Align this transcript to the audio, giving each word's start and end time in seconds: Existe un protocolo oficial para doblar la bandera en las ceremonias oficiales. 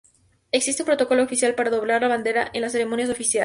Existe 0.51 0.81
un 0.81 0.87
protocolo 0.87 1.21
oficial 1.21 1.53
para 1.53 1.69
doblar 1.69 2.01
la 2.01 2.07
bandera 2.07 2.49
en 2.55 2.61
las 2.61 2.71
ceremonias 2.71 3.11
oficiales. 3.11 3.39